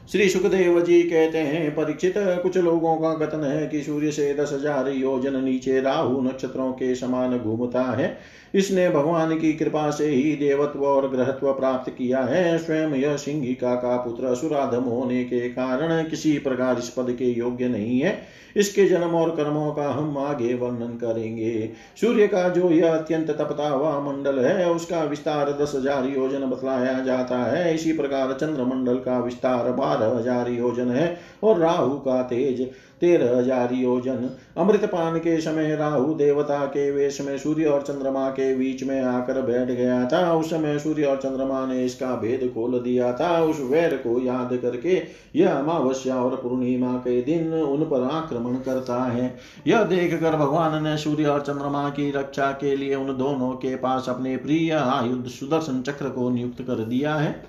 [0.08, 4.52] श्री सुखदेव जी कहते हैं, परीक्षित, कुछ लोगों का कथन है कि सूर्य से दस
[4.52, 8.08] हज़ार योजन नीचे राहु नक्षत्रों के समान घूमता है।
[8.54, 13.74] इसने भगवान की कृपा से ही देवत्व और ग्रहत्व प्राप्त किया है। स्वयं यह सिंहिका
[13.74, 18.18] का पुत्र असुराधम होने के कारण किसी प्रकार इस पद के योग्य नहीं है।
[18.56, 23.68] इसके जन्म और कर्मों का हम आगे वर्णन करेंगे। सूर्य का जो यह अत्यंत तपता
[23.68, 29.18] हुआ मंडल है, उसका विस्तार दस हज़ार योजन बतलाया जाता है। इसी प्रकार चंद्रमंडल का
[29.18, 32.68] विस्तार बारह हज़ार योजन है और राहु का तेज
[33.00, 38.28] तेरह हज़ार योजन। अमृत पान के समय राहु देवता के वेश में सूर्य और चंद्रमा
[38.30, 42.50] के बीच में आकर बैठ गया था। उस समय सूर्य और चंद्रमा ने इसका भेद
[42.54, 45.02] खोल दिया था। उस वैर को याद करके
[45.36, 49.34] यह अमावस्या और पूर्णिमा के दिन उन पर आक्रमण करता है।
[49.66, 53.74] यह देख कर भगवान ने सूर्य और चंद्रमा की रक्षा के लिए उन दोनों के
[53.76, 57.42] पास अपने प्रिय आयुध सुदर्शन चक्र को नियुक्त कर दिया है।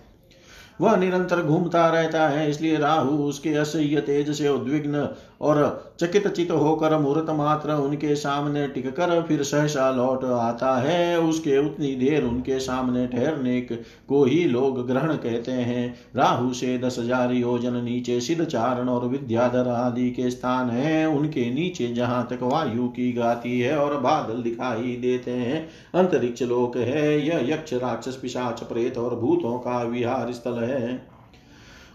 [0.82, 5.08] वह निरंतर घूमता रहता है, इसलिए राहु उसके असह्य तेज से उद्विग्न
[5.42, 11.20] और चकित चित होकर मुहूर्त मात्र उनके सामने टिक कर फिर सहसा लौट आता है।
[11.20, 17.00] उसके उतनी देर उनके सामने ठहरने को ही लोग ग्रहण कहते हैं। राहु से दस
[17.00, 22.44] हज़ार योजन नीचे सिद्ध चारण और विद्याधर आदि के स्थान है। उनके नीचे जहाँ तक
[22.44, 28.16] वायु की गाती है और बादल दिखाई देते हैं, अंतरिक्ष लोक है। यह यक्ष, राक्षस,
[28.16, 31.15] पिशाच, प्रेत और भूतों का विहार स्थल है।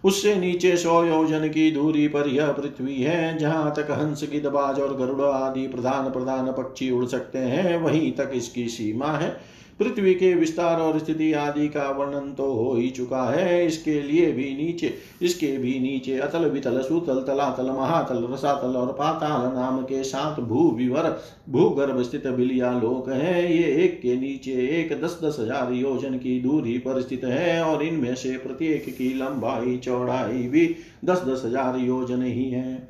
[0.05, 4.97] उससे नीचे सौ योजन की दूरी पर यह पृथ्वी है, जहाँ तक हंस गिदबाज और
[4.97, 9.37] गरुड़ आदि प्रधान प्रधान पक्षी उड़ सकते हैं, वहीं तक इसकी सीमा है।
[9.81, 14.31] पृथ्वी के विस्तार और स्थिति आदि का वर्णन तो हो ही चुका है। इसके लिए
[14.33, 20.03] भी नीचे, इसके भी नीचे अतल वितल सुतल तलातल महातल रसातल और पाताल नाम के
[20.05, 21.11] सात भू विवर
[21.49, 26.41] भूगर्भ स्थित बिलिया लोक है। ये एक के नीचे एक दस दस हज़ार योजन की
[26.41, 30.67] दूरी पर स्थित है और इनमें से प्रत्येक की लंबाई, चौड़ाई भी
[31.05, 32.89] दस दस हज़ार योजन ही है।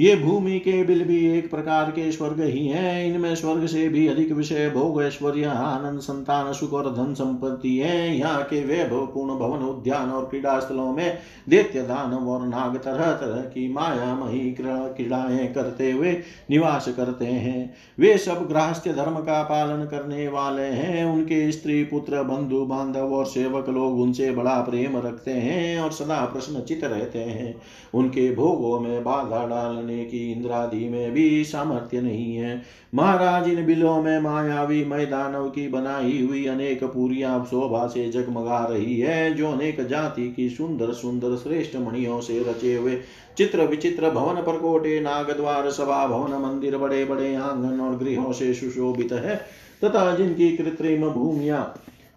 [0.00, 4.06] ये भूमि के बिल भी एक प्रकार के स्वर्ग ही हैं। इनमें स्वर्ग से भी
[4.08, 9.38] अधिक विषय, भोग, ऐश्वर्य, आनंद, संतान, सुख और धन संपत्ति है। यहाँ के वैभव, पूर्ण
[9.38, 11.18] भवन, उद्यान और क्रीड़ा स्थलों में
[11.48, 16.12] दैत्य, दानव और नाग तरह तरह की माया, मही क्रीड़ाएँ करते हुए
[16.50, 22.22] निवास करते हैं। वे सब गृहस्थ धर्म का पालन करने वाले हैं। उनके स्त्री, पुत्र,
[22.22, 27.54] बंधु, बांधव और सेवक लोग उनसे बड़ा प्रेम रखते हैं और सदा प्रश्नचित रहते हैं।
[27.94, 32.62] उनके भोगों में बाधा डाल करने की इंद्रादि में भी सामर्थ्य नहीं है।
[32.94, 38.98] महाराज, इन बिलों में मायावी मैदानव की बनाई हुई अनेक पूरियाँ शोभा से जगमगा रही
[39.00, 42.98] है, जो अनेक जाति की सुंदर सुंदर श्रेष्ठ मणियों से रचे हुए
[43.38, 48.54] चित्र विचित्र भवन परकोटे नाग द्वार सभा भवन, मंदिर बड़े बड़े आँगन और गृहों से
[48.54, 49.36] सुशोभित है,
[49.84, 51.60] तथा जिनकी कृत्रिम भूमिया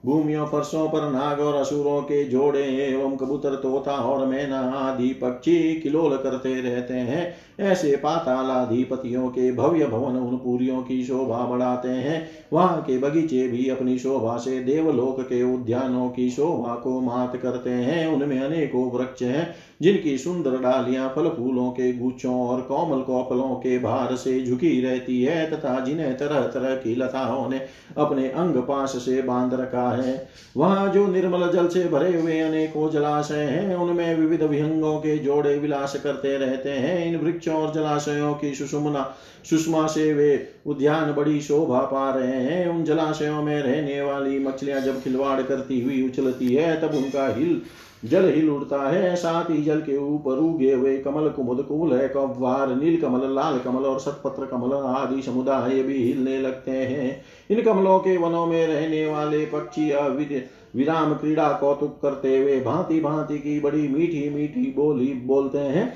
[0.06, 5.80] भूमियों फर्शों पर नाग और असुरों के जोड़े एवं कबूतर, तोता और मैना आदि पक्षी
[5.80, 12.28] किलोल करते रहते हैं। ऐसे पातालाधिपतियों के भव्य भवन, उन पूरियों की शोभा बढ़ाते हैं।
[12.54, 17.70] वहाँ के बगीचे भी अपनी शोभा से देवलोक के उद्यानों की शोभा को मात करते
[17.70, 23.56] हैं। उनमें अनेकों वृक्ष हैं, जिनकी सुंदर डालियाँ फल फूलों के गुच्छों और कोमल कौपलों
[23.56, 27.62] के भार से झुकी रहती है, तथा जिन्हें तरह तरह की लताओं ने
[27.98, 32.90] अपने अंग पास से बाँध रखा है। वहाँ जो निर्मल जल से भरे हुए अनेकों
[32.92, 38.34] जलाशय हैं, उनमें विविध विहंगों के जोड़े विलास करते रहते हैं। इन वृक्षों और जलाशयों
[38.34, 39.16] की सुषुमना,
[39.50, 44.82] सुषमा से वे उद्यान बड़ी शोभा पा रहे हैं। उन जलाशयों में रहने वाली मछलियाँ
[44.82, 47.62] जब खिलवाड़ करती हुई उछलती है, तब उनका हिल
[48.04, 52.76] जल हिल उड़ता है, साथ ही जल के ऊपर उगे हुए कमल कुमुद है, कव्वार,
[52.76, 58.00] नील कमल, लाल कमल और सतपत्र कमल आदि समुदाय भी हिलने लगते हैं। इन कमलों
[58.00, 59.92] के वनों में रहने वाले पक्षी
[60.76, 65.94] विराम क्रीड़ा कौतुक करते हुए भांति भांति की बड़ी मीठी मीठी बोली बोलते हैं,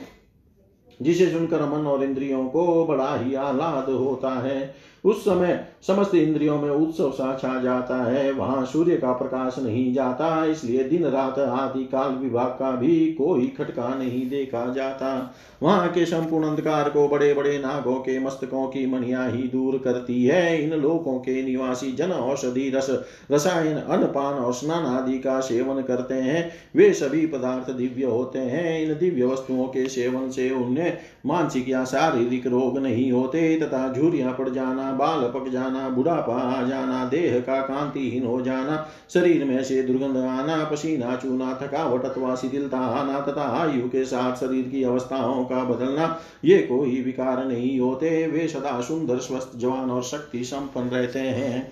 [1.00, 4.74] जिसे सुनकर मन और इंद्रियों को बड़ा ही आह्लाद होता है।
[5.04, 9.94] उस समय समस्त इंद्रियों में उत्सव सा छा जाता है, वहाँ सूर्य का प्रकाश नहीं
[9.94, 15.88] जाता, इसलिए दिन रात आदि काल विभाग का भी कोई खटका नहीं देखा जाता। वहाँ
[15.88, 20.64] के संपूर्ण अंधकार को बड़े बड़े नागों के मस्तकों की मणिया ही दूर करती है।
[20.64, 22.88] इन लोगों के निवासी जन औषधि रस,
[23.32, 28.82] रसायन, अन्नपान और स्नान आदि का सेवन करते हैं। वे सभी पदार्थ दिव्य होते हैं।
[28.82, 34.32] इन दिव्य वस्तुओं के सेवन से उन्हें मानसिक या शारीरिक रोग नहीं होते, तथा झूरिया
[34.32, 39.64] पड़ जाना, बाल पक जाना बुढ़ापा आ जाना, देह का कांतिहीन हो जाना, शरीर में
[39.64, 44.84] से दुर्गंध आना, पसीना चूना, थकावट अथवा शिथिलता आना, तथा आयु के साथ शरीर की
[44.84, 50.44] अवस्थाओं का बदलना, ये कोई विकार नहीं होते। वे सदा सुंदर, स्वस्थ, जवान और शक्ति
[50.44, 51.72] संपन्न रहते हैं।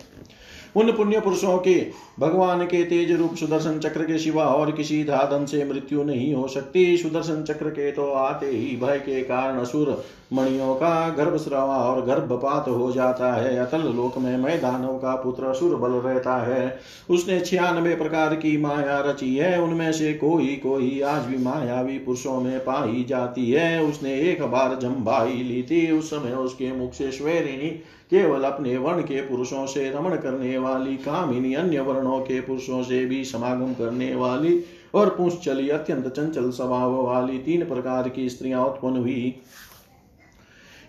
[0.75, 1.87] उन पुण्य पुरुषों के
[2.21, 6.47] भगवान के तेज रूप सुदर्शन चक्र के सिवा और किसी धाधन से मृत्यु नहीं हो
[6.47, 10.03] सकती। सुदर्शन चक्र के तो आते ही भय के कारण असुर
[10.33, 15.45] मणियों का गर्भ स्रावा और गर्भपात हो जाता है। अतल लोक में मैदानों का पुत्र
[15.45, 20.99] असुर बल रहता है। उसने छियानबे प्रकार की माया रची है। उनमें से कोई कोई
[21.01, 26.09] आज भी मायावी पुरुषों में पाई जाती है। उसने एक बार जम्बाई ली थी। उस
[26.09, 27.69] समय उसके मुख से स्वेरिणी
[28.11, 33.05] केवल अपने वर्ण के पुरुषों से रमण करने वाली कामिनी अन्य वर्णों के पुरुषों से
[33.05, 38.65] भी समागम करने वाली और पुंछ चली अत्यंत चंचल स्वभाव वाली तीन प्रकार की स्त्रियाँ
[38.65, 39.41] उत्पन्न हुई।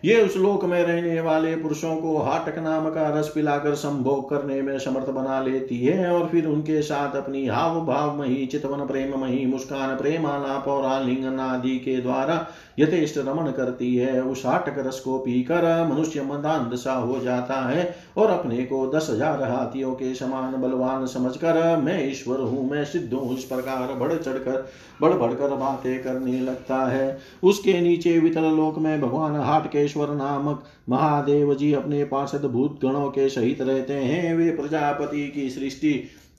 [0.04, 4.62] ये उस लोक में रहने वाले पुरुषों को हाटक नाम का रस पिलाकर संभोग करने
[4.62, 9.18] में समर्थ बना लेती है और फिर उनके साथ अपनी हाव भाव मही, चितवन प्रेम
[9.18, 12.46] मही, मुस्कान प्रेमालाप और आलिंगन आदि के द्वारा
[12.78, 17.94] यथेष्ट रमण करती है उस हाटक रस को पीकर मनुष्य मंदान सा हो जाता है,
[18.16, 23.12] और अपने को दस हज़ार हाथियों के समान बलवान समझकर, मैं ईश्वर हूँ, मैं सिद्ध
[23.12, 24.66] हूँ, इस प्रकार बढ़ चढ़कर
[25.00, 31.54] बढ़ बढ़कर बातें करने लगता है। उसके नीचे वितल लोक में भगवान हाटकेश्वर नामक महादेव
[31.54, 35.92] जी अपने पार्षद भूत गणों के सहित रहते हैं। वे प्रजापति की सृष्टि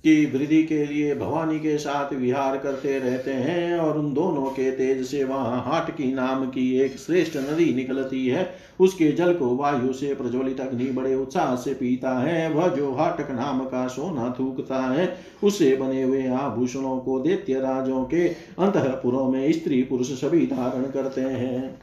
[0.04, 4.72] की वृद्धि के लिए भवानी के साथ विहार करते रहते हैं और उन दोनों के
[4.72, 9.56] तेज से वहाँ हाट की नाम की एक श्रेष्ठ नदी निकलती है। उसके जल को
[9.56, 14.36] वायु से प्रज्वलित अग्नि बड़े उत्साह से पीता है। वह जो हाटक नाम का सोना
[14.40, 20.46] थूकता है, उससे बने हुए आभूषणों को दैत्य राजों के अंतपुरों में स्त्री पुरुष सभी
[20.46, 21.82] धारण करते हैं।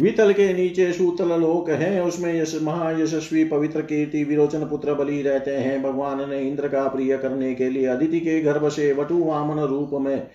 [0.00, 5.50] वितल के नीचे सूतल लोक है, उसमें यश महायशस्वी पवित्र कीर्ति विरोचन पुत्र बलि रहते
[5.50, 9.62] हैं। भगवान ने इंद्र का प्रिय करने के लिए अदिति के गर्भ से वटु वामन
[9.62, 10.26] रूप में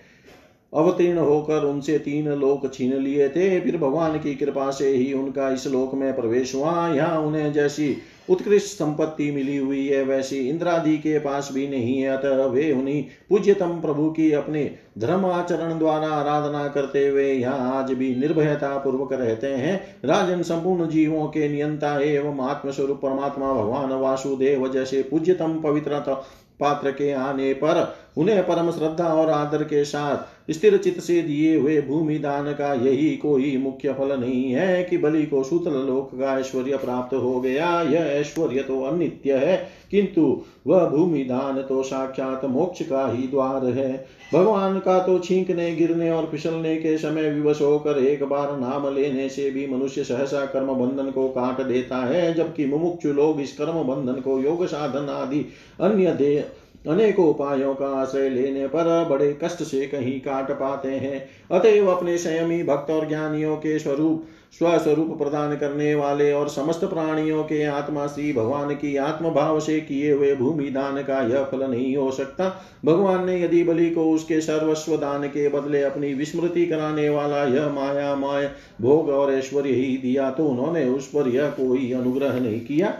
[0.72, 5.50] अवतीर्ण होकर उनसे तीन लोक छीन लिए थे। फिर भगवान की कृपा से ही उनका
[5.50, 7.96] इस लोक में प्रवेश हुआ। यहाँ उन्हें जैसी
[8.30, 13.02] उत्कृष्ट संपत्ति मिली हुई है, वैसी इंद्रादि के पास भी नहीं है। अतः वे उन्हीं
[13.28, 14.64] पूज्यतम प्रभु की अपने
[14.98, 20.88] धर्म आचरण द्वारा आराधना करते हुए यहाँ आज भी निर्भयता पूर्वक रहते हैं। राजन संपूर्ण
[20.88, 26.00] जीवों के नियंता एवं आत्मस्वरूप परमात्मा, भगवान वासुदेव जैसे पूज्यतम पवित्र
[26.60, 27.82] पात्र के आने पर
[28.16, 32.72] उन्हें परम श्रद्धा और आदर के साथ स्थिर चित्त से दिए हुए भूमि दान का
[32.76, 37.40] यही कोई मुख्य फल नहीं है कि बलि को सूतल लोक का ऐश्वर्य प्राप्त हो
[37.40, 39.56] गया। यह ऐश्वर्य तो अनित्य है,
[39.90, 43.92] किंतु वह भूमि दान तो साक्षात मोक्ष का ही द्वार है।
[44.34, 49.28] भगवान का तो छींकने, गिरने और फिसलने के समय विवश होकर एक बार नाम लेने
[49.28, 53.82] से भी मनुष्य सहसा कर्म बंधन को काट देता है, जबकि मुमुक्षु लोग इस कर्म
[53.84, 55.44] बंधन को योग साधन आदि
[55.80, 56.36] अन्य दे
[56.88, 62.16] अनेकों उपायों का आश्रय लेने पर बड़े कष्ट से कहीं काट पाते हैं। अतएव अपने
[62.18, 68.06] संयमी भक्त और ज्ञानियों के स्वरूप, स्वस्वरूप प्रदान करने वाले और समस्त प्राणियों के आत्मा
[68.06, 72.10] श्री भगवान की आत्म भाव से किए हुए भूमि दान का यह फल नहीं हो
[72.10, 72.48] सकता।
[72.84, 77.68] भगवान ने यदि बलि को उसके सर्वस्व दान के बदले अपनी विस्मृति कराने वाला यह
[77.68, 82.60] माया माय, भोग और ऐश्वर्य ही दिया तो उन्होंने उस पर यह कोई अनुग्रह नहीं
[82.60, 82.94] किया।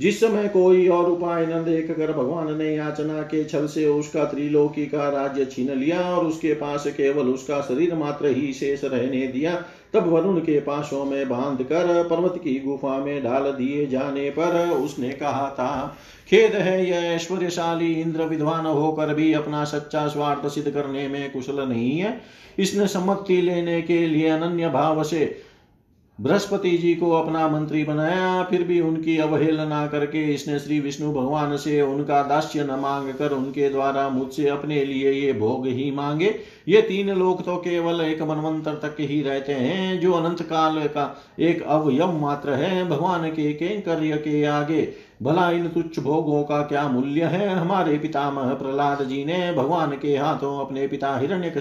[0.00, 4.24] जिस समय कोई और उपाय न देख कर भगवान ने याचना के छल से उसका
[4.24, 9.26] त्रिलोकी का राज्य छीन लिया और उसके पास केवल उसका शरीर मात्र ही शेष रहने
[9.26, 14.30] दिया, तब वरुण के पासों में बाँध कर पर्वत की गुफा में डाल दिए जाने
[14.30, 15.96] पर उसने कहा, था,
[16.30, 21.68] खेद है, यह ऐश्वर्यशाली इंद्र विद्वान होकर भी अपना सच्चा स्वार्थ सिद्ध करने में कुशल
[21.68, 22.20] नहीं है।
[22.58, 25.42] इसने सम्मति लेने के लिए अनन्य भाव से
[26.18, 31.56] बृहस्पति जी को अपना मंत्री बनाया, फिर भी उनकी अवहेलना करके इसने श्री विष्णु भगवान
[31.56, 36.34] से उनका दास्य न मांग कर उनके द्वारा मुझसे अपने लिए ये भोग ही मांगे।
[36.68, 41.16] ये तीन लोग तो केवल एक मनवंतर तक ही रहते हैं, जो अनंत काल का
[41.40, 44.82] एक अवयव मात्र है, भगवान के कैंकर्य के आगे।
[45.22, 47.48] भला इन तुच्छ भोगों का क्या मूल्य है?
[47.48, 51.52] हमारे पितामह प्रहलाद जी ने भगवान के हाथों अपने पिता हिरण्य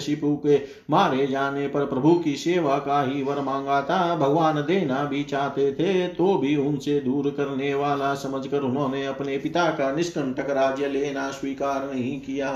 [0.45, 5.23] के मारे जाने पर प्रभु की सेवा का ही वर मांगा था। भगवान देना भी
[5.23, 10.87] चाहते थे तो भी उनसे दूर करने वाला समझकर उन्होंने अपने पिता का निष्कंटक राज्य
[10.87, 12.51] लेना स्वीकार नहीं किया।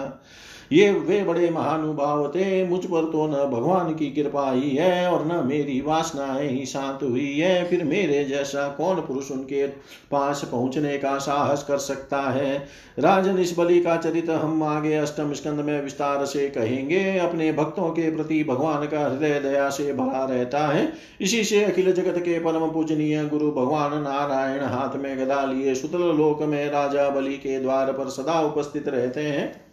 [0.72, 5.26] ये वे बड़े महानुभाव थे मुझ पर तो न भगवान की कृपा ही है और
[5.26, 9.67] न मेरी वासनाएँ ही शांत हुई है। फिर मेरे जैसा कौन पुरुष उनके
[10.11, 12.57] पास पहुँचने का साहस कर सकता है?
[12.99, 17.89] राजन, इस बलि का चरित्र हम आगे अष्टम स्कंद में विस्तार से कहेंगे। अपने भक्तों
[17.89, 22.39] के प्रति भगवान का हृदय दया से भरा रहता है। इसी से अखिल जगत के
[22.39, 27.59] परम पूजनीय गुरु भगवान नारायण हाथ में गदा लिए सुतल लोक में राजा बलि के
[27.59, 29.68] द्वार पर सदा उपस्थित रहते हैं।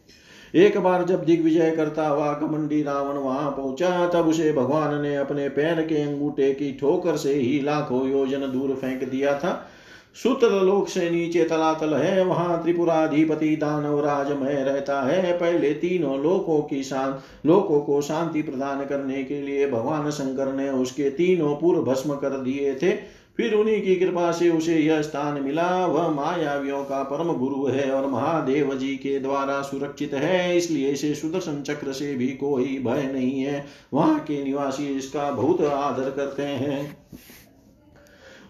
[0.54, 5.48] एक बार जब दिग्विजय करता हुआ घमंडी रावण वहाँ पहुँचा, तब उसे भगवान ने अपने
[5.48, 9.70] पैर के अंगूठे की ठोकर से ही लाखों योजन दूर फेंक दिया था।
[10.14, 16.60] सूत्र लोक से नीचे तलातल है, वहाँ त्रिपुराधिपति दानव राजमय रहता है। पहले तीनों लोकों
[16.62, 21.82] की शांत लोकों को शांति प्रदान करने के लिए भगवान शंकर ने उसके तीनों पूर्व
[21.82, 22.92] भस्म कर दिए थे।
[23.36, 27.90] फिर उन्हीं की कृपा से उसे यह स्थान मिला। वह मायावियों का परम गुरु है
[27.90, 33.10] और महादेव जी के द्वारा सुरक्षित है। इसलिए इसे सुदर्शन चक्र से भी कोई भय
[33.12, 36.96] नहीं है। वहाँ के निवासी इसका बहुत आदर करते हैं।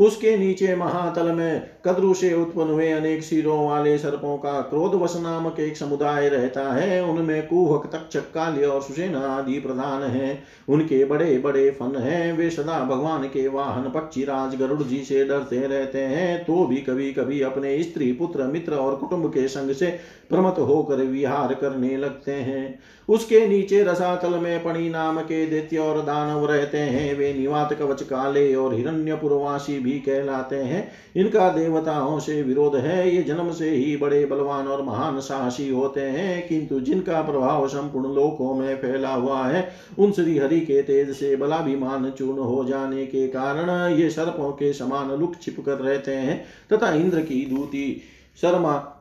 [0.01, 5.17] उसके नीचे महातल में कद्रु से उत्पन्न हुए अनेक सिरों वाले सर्पों का क्रोध क्रोधवश
[5.17, 11.05] नामक एक समुदाय रहता है। उनमें कुहक, तक्षक, काल्य और सुसेना आदि प्रधान है। उनके
[11.05, 15.61] बड़े बड़े फन हैं। वे सदा भगवान के वाहन पक्षी राज गरुड़ जी से डरते
[15.61, 19.87] रहते हैं। तो भी कभी कभी अपने स्त्री, पुत्र, मित्र और कुटुंब के संग से
[20.31, 25.99] प्रमत होकर विहार करने लगते हैं। उसके नीचे रसातल में पणी नाम के दैत्य और
[25.99, 32.43] दानव रहते हैं। वे निवात कवच, काले और हिरण्यपुरवासी भी कहलाते हैं। इनका देवताओं से
[32.43, 37.23] विरोध है। ये जन्म से ही बड़े बलवान और महान साहसी होते हैं। किंतु जिनका
[37.23, 39.69] प्रभाव संपूर्ण लोकों में फैला हुआ है,
[39.99, 44.73] उन श्री हरि के तेज से बलाभिमान चूर्ण हो जाने के कारण ये सर्पों के
[44.73, 48.03] समान लुक छिप कर रहते हैं। तथा इंद्र की दूती
[48.43, 48.93] शर्मा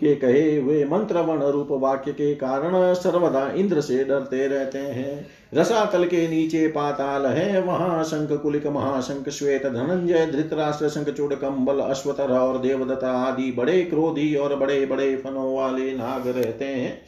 [0.00, 6.04] के कहे हुए मंत्रवण रूप वाक्य के कारण सर्वदा इंद्र से डरते रहते हैं। रसातल
[6.04, 12.32] के नीचे पाताल है, वहाँ शंख कुलिक, महाशंख, श्वेत धनंजय, धृतराष्ट्र शंख चूड़ कंबल अश्वतर
[12.32, 16.98] और देवदत्ता आदि बड़े क्रोधी और बड़े बड़े फनों वाले नाग रहते हैं।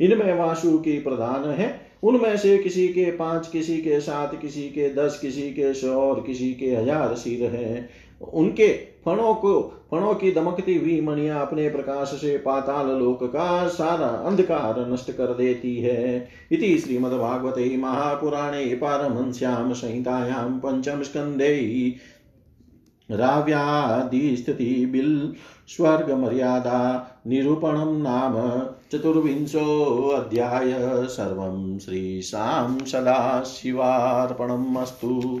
[0.00, 4.88] इनमें वासु की प्रधान है। उनमें से किसी के पाँच, किसी के सात, किसी के
[4.94, 7.88] दस, किसी के सौ और किसी के हज़ार सिर हैं।
[8.34, 14.06] उनके फणों को, फणों की दमकती हुई मणिया अपने प्रकाश से पाताल लोक का सारा
[14.06, 21.94] अंधकार नष्ट कर देती है। इति श्रीमद्भागवते महापुराणे पारमश्याम संहितायां पंचम स्कंदे
[23.10, 25.32] राव्यादिस्थितिबिल्
[25.68, 28.60] स्वर्गमर्यादा निरूपणं नाम
[28.92, 35.40] चतुर्विंशोऽध्याय सर्वं श्रीशां सदाशिवार्पणम् अस्तु